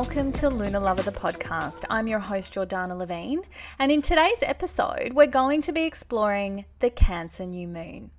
[0.00, 1.84] Welcome to Lunar Lover the podcast.
[1.90, 3.42] I'm your host Jordana Levine,
[3.78, 8.10] and in today's episode, we're going to be exploring the Cancer new moon.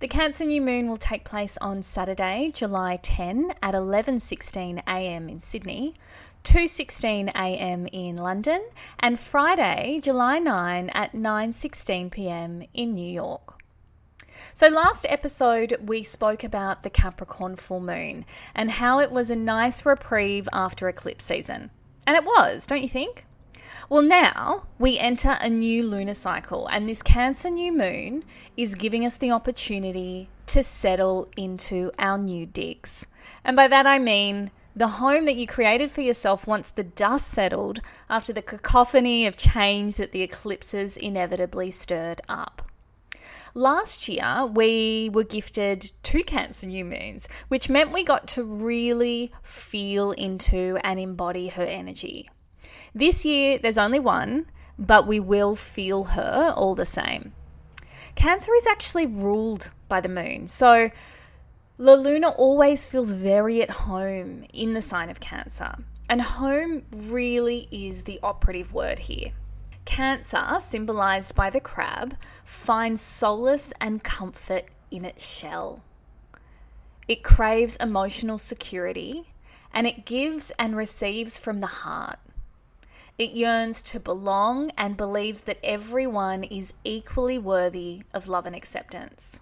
[0.00, 5.30] The Cancer new moon will take place on Saturday, July 10 at 11:16 a.m.
[5.30, 5.94] in Sydney,
[6.44, 7.86] 2:16 a.m.
[7.86, 8.62] in London,
[8.98, 12.62] and Friday, July 9 at 9:16 p.m.
[12.74, 13.59] in New York.
[14.54, 18.24] So, last episode, we spoke about the Capricorn full moon
[18.54, 21.70] and how it was a nice reprieve after eclipse season.
[22.06, 23.24] And it was, don't you think?
[23.88, 28.24] Well, now we enter a new lunar cycle, and this Cancer new moon
[28.56, 33.06] is giving us the opportunity to settle into our new digs.
[33.44, 37.28] And by that I mean the home that you created for yourself once the dust
[37.28, 42.69] settled after the cacophony of change that the eclipses inevitably stirred up.
[43.54, 49.32] Last year, we were gifted two Cancer new moons, which meant we got to really
[49.42, 52.30] feel into and embody her energy.
[52.94, 54.46] This year, there's only one,
[54.78, 57.32] but we will feel her all the same.
[58.14, 60.90] Cancer is actually ruled by the moon, so
[61.78, 65.74] La Luna always feels very at home in the sign of Cancer.
[66.08, 69.32] And home really is the operative word here.
[69.90, 75.82] Cancer, symbolized by the crab, finds solace and comfort in its shell.
[77.08, 79.32] It craves emotional security
[79.74, 82.20] and it gives and receives from the heart.
[83.18, 89.40] It yearns to belong and believes that everyone is equally worthy of love and acceptance.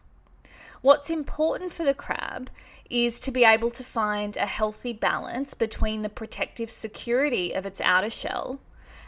[0.80, 2.48] What's important for the crab
[2.88, 7.82] is to be able to find a healthy balance between the protective security of its
[7.82, 8.60] outer shell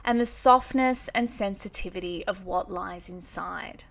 [0.04, 3.84] and the softness and sensitivity of what lies inside.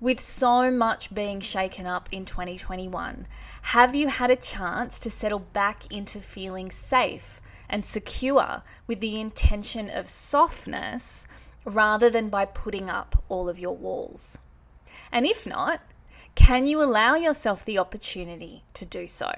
[0.00, 3.26] With so much being shaken up in 2021,
[3.62, 9.20] have you had a chance to settle back into feeling safe and secure with the
[9.20, 11.26] intention of softness
[11.66, 14.38] rather than by putting up all of your walls?
[15.12, 15.82] And if not,
[16.34, 19.32] can you allow yourself the opportunity to do so?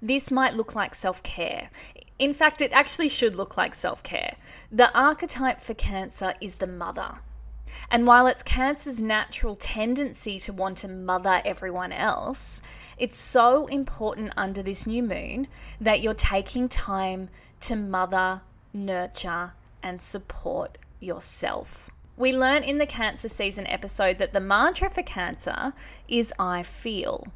[0.00, 1.70] This might look like self care.
[2.18, 4.36] In fact, it actually should look like self care.
[4.70, 7.18] The archetype for Cancer is the mother.
[7.90, 12.62] And while it's Cancer's natural tendency to want to mother everyone else,
[12.96, 15.48] it's so important under this new moon
[15.80, 17.28] that you're taking time
[17.60, 18.42] to mother,
[18.72, 21.90] nurture, and support yourself.
[22.16, 25.72] We learned in the Cancer season episode that the mantra for Cancer
[26.08, 27.28] is I feel.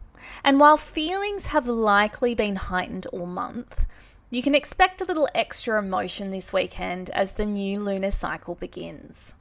[0.45, 3.85] And while feelings have likely been heightened all month,
[4.31, 9.35] you can expect a little extra emotion this weekend as the new lunar cycle begins.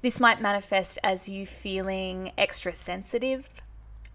[0.00, 3.48] This might manifest as you feeling extra sensitive.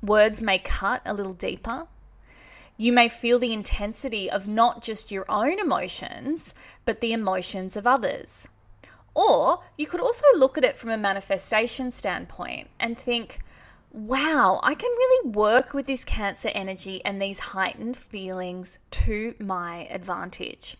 [0.03, 1.87] Words may cut a little deeper.
[2.75, 6.53] You may feel the intensity of not just your own emotions,
[6.85, 8.47] but the emotions of others.
[9.15, 13.39] Or you could also look at it from a manifestation standpoint and think,
[13.91, 19.87] wow, I can really work with this Cancer energy and these heightened feelings to my
[19.89, 20.77] advantage.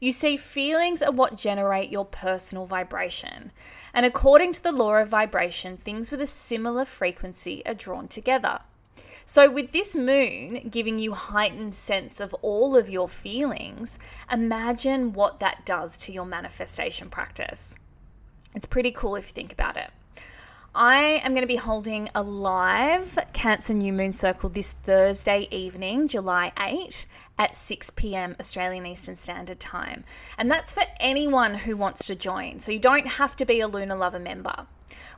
[0.00, 3.52] You see, feelings are what generate your personal vibration.
[3.92, 8.60] And according to the law of vibration, things with a similar frequency are drawn together.
[9.24, 13.98] So, with this moon giving you heightened sense of all of your feelings,
[14.32, 17.76] imagine what that does to your manifestation practice.
[18.54, 19.90] It's pretty cool if you think about it.
[20.80, 26.06] I am going to be holding a live Cancer New Moon Circle this Thursday evening,
[26.06, 27.04] July 8
[27.36, 28.36] at 6 p.m.
[28.38, 30.04] Australian Eastern Standard Time.
[30.38, 32.60] And that's for anyone who wants to join.
[32.60, 34.68] So you don't have to be a Lunar Lover member.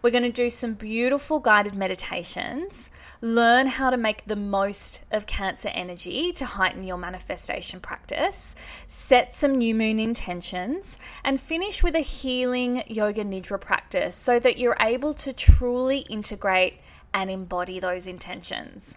[0.02, 2.90] We're going to do some beautiful guided meditations,
[3.20, 8.56] learn how to make the most of Cancer energy to heighten your manifestation practice,
[8.86, 14.58] set some new moon intentions, and finish with a healing yoga nidra practice so that
[14.58, 16.80] you're able to truly integrate
[17.12, 18.96] and embody those intentions.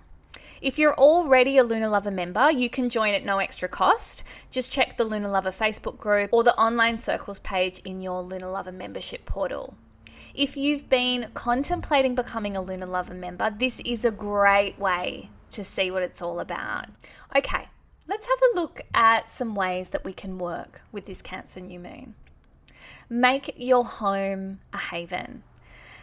[0.62, 4.24] If you're already a Lunar Lover member, you can join at no extra cost.
[4.50, 8.50] Just check the Lunar Lover Facebook group or the online circles page in your Lunar
[8.50, 9.76] Lover membership portal.
[10.34, 15.64] If you've been contemplating becoming a Lunar Lover member, this is a great way to
[15.64, 16.88] see what it's all about.
[17.36, 17.68] Okay,
[18.08, 21.80] let's have a look at some ways that we can work with this Cancer new
[21.80, 22.16] moon.
[23.08, 25.44] Make your home a haven.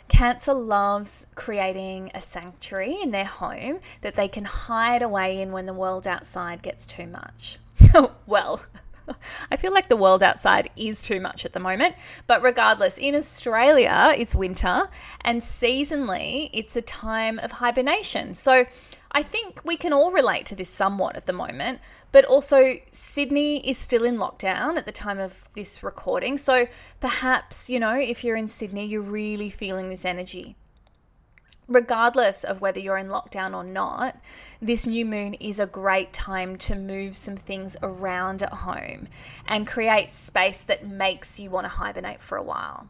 [0.06, 5.66] Cancer loves creating a sanctuary in their home that they can hide away in when
[5.66, 7.58] the world outside gets too much.
[8.26, 8.62] well,
[9.50, 11.94] I feel like the world outside is too much at the moment.
[12.26, 14.88] But regardless, in Australia, it's winter
[15.22, 18.34] and seasonally, it's a time of hibernation.
[18.34, 18.64] So
[19.12, 21.80] I think we can all relate to this somewhat at the moment.
[22.12, 26.38] But also, Sydney is still in lockdown at the time of this recording.
[26.38, 26.66] So
[27.00, 30.56] perhaps, you know, if you're in Sydney, you're really feeling this energy
[31.70, 34.16] regardless of whether you're in lockdown or not,
[34.60, 39.08] this new moon is a great time to move some things around at home
[39.46, 42.88] and create space that makes you want to hibernate for a while.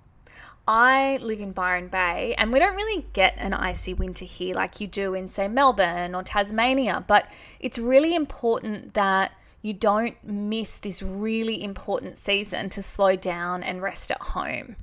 [0.66, 4.80] I live in Byron Bay and we don't really get an icy winter here like
[4.80, 7.26] you do in, say, Melbourne or Tasmania, but
[7.60, 13.82] it's really important that you don't miss this really important season to slow down and
[13.82, 14.76] rest at home.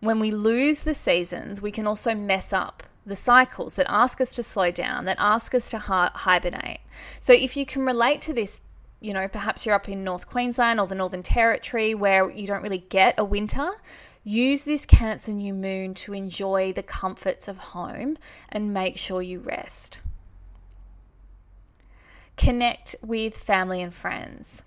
[0.00, 4.32] When we lose the seasons, we can also mess up the cycles that ask us
[4.34, 6.80] to slow down, that ask us to hibernate.
[7.20, 8.60] So if you can relate to this,
[9.00, 12.62] you know, perhaps you're up in North Queensland or the Northern Territory where you don't
[12.62, 13.70] really get a winter,
[14.24, 18.16] use this Cancer new moon to enjoy the comforts of home
[18.48, 20.00] and make sure you rest.
[22.36, 24.62] Connect with family and friends.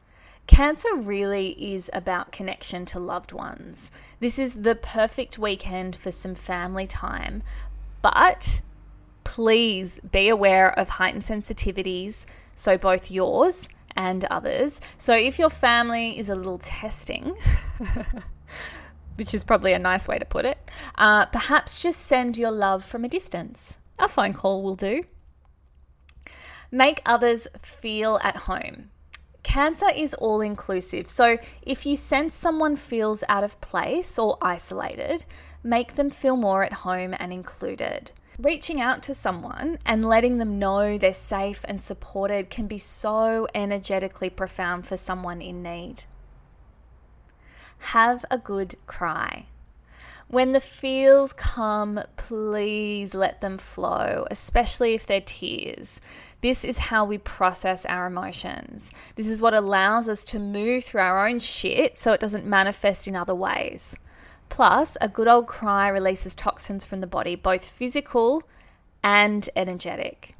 [0.47, 3.91] Cancer really is about connection to loved ones.
[4.19, 7.43] This is the perfect weekend for some family time,
[8.01, 8.61] but
[9.23, 12.25] please be aware of heightened sensitivities,
[12.55, 14.81] so both yours and others.
[14.97, 17.35] So if your family is a little testing,
[19.15, 20.57] which is probably a nice way to put it,
[20.97, 23.77] uh, perhaps just send your love from a distance.
[23.99, 25.03] A phone call will do.
[26.71, 28.89] Make others feel at home.
[29.43, 31.09] Cancer is all inclusive.
[31.09, 35.25] So if you sense someone feels out of place or isolated,
[35.63, 38.11] make them feel more at home and included.
[38.37, 43.47] Reaching out to someone and letting them know they're safe and supported can be so
[43.53, 46.05] energetically profound for someone in need.
[47.79, 49.47] Have a good cry.
[50.29, 55.99] When the feels come, please let them flow, especially if they're tears.
[56.41, 58.91] This is how we process our emotions.
[59.15, 63.07] This is what allows us to move through our own shit so it doesn't manifest
[63.07, 63.97] in other ways.
[64.49, 68.43] Plus, a good old cry releases toxins from the body, both physical
[69.03, 70.35] and energetic.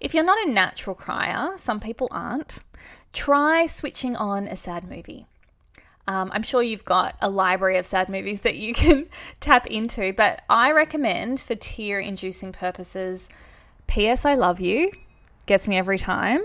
[0.00, 2.60] If you're not a natural crier, some people aren't,
[3.12, 5.26] try switching on a sad movie.
[6.08, 9.06] Um, I'm sure you've got a library of sad movies that you can
[9.40, 13.28] tap into, but I recommend for tear inducing purposes
[13.86, 14.24] P.S.
[14.24, 14.90] I Love You,
[15.46, 16.42] gets me every time,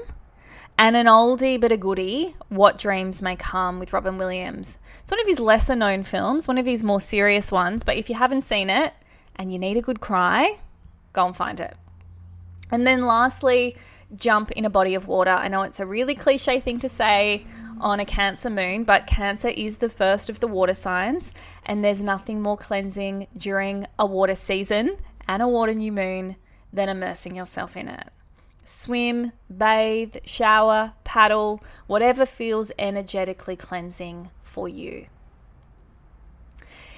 [0.82, 4.80] and an oldie but a goodie, What Dreams May Come with Robin Williams.
[5.04, 8.10] It's one of his lesser known films, one of his more serious ones, but if
[8.10, 8.92] you haven't seen it
[9.36, 10.58] and you need a good cry,
[11.14, 11.78] go and find it.
[12.72, 13.78] And then lastly,
[14.16, 15.30] jump in a body of water.
[15.30, 17.46] I know it's a really cliche thing to say
[17.80, 22.02] on a Cancer moon, but Cancer is the first of the water signs, and there's
[22.02, 26.38] nothing more cleansing during a water season and a water new moon
[26.74, 28.10] than immersing yourself in it.
[28.64, 35.08] Swim, bathe, shower, paddle, whatever feels energetically cleansing for you.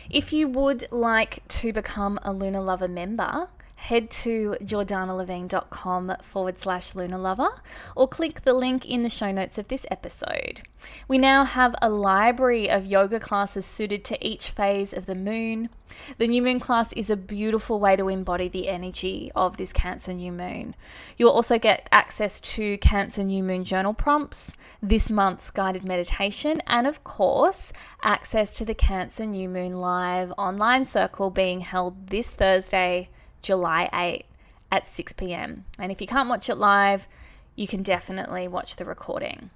[0.10, 6.96] If you would like to become a Lunar Lover member, head to jordanalevine.com forward slash
[6.96, 7.62] Lunar Lover
[7.96, 10.62] or click the link in the show notes of this episode.
[11.08, 15.70] We now have a library of yoga classes suited to each phase of the moon.
[16.17, 20.13] The new moon class is a beautiful way to embody the energy of this Cancer
[20.13, 20.75] new moon.
[21.17, 26.88] You'll also get access to Cancer new moon journal prompts, this month's guided meditation, and
[26.88, 33.09] of course, access to the Cancer new moon live online circle being held this Thursday
[33.41, 34.25] July 8
[34.71, 35.65] at 6 p.m.
[35.77, 37.07] And if you can't watch it live,
[37.55, 39.51] you can definitely watch the recording.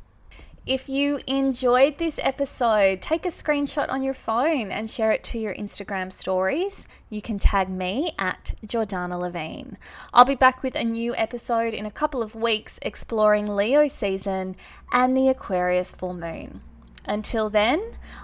[0.68, 5.40] If you enjoyed this episode, take a screenshot on your phone and share it to
[5.40, 6.90] your Instagram stories.
[7.10, 9.78] You can tag me at Jordana Levine.
[10.14, 14.58] I'll be back with a new episode in a couple of weeks exploring Leo season
[14.92, 16.60] and the Aquarius full moon.
[17.06, 17.82] Until then,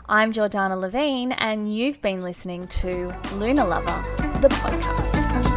[0.10, 4.04] I'm Jordana Levine, and you've been listening to Lunar Lover,
[4.42, 5.53] the podcast.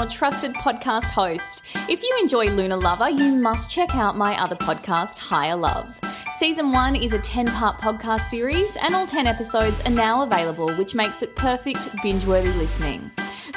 [0.00, 1.62] Your trusted podcast host.
[1.86, 6.00] If you enjoy Lunar Lover, you must check out my other podcast, Higher Love.
[6.32, 10.70] Season 1 is a 10 part podcast series, and all 10 episodes are now available,
[10.76, 13.10] which makes it perfect binge worthy listening.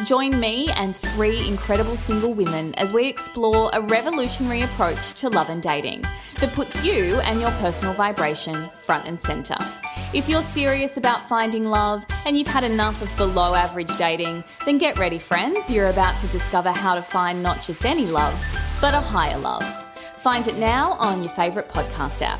[0.03, 5.49] Join me and three incredible single women as we explore a revolutionary approach to love
[5.49, 6.01] and dating
[6.41, 9.55] that puts you and your personal vibration front and centre.
[10.13, 14.77] If you're serious about finding love and you've had enough of below average dating, then
[14.77, 15.71] get ready, friends.
[15.71, 18.39] You're about to discover how to find not just any love,
[18.79, 19.63] but a higher love.
[20.17, 22.39] Find it now on your favourite podcast app.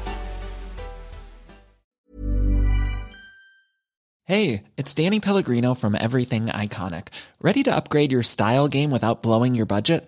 [4.25, 7.08] Hey, it's Danny Pellegrino from Everything Iconic.
[7.42, 10.08] Ready to upgrade your style game without blowing your budget?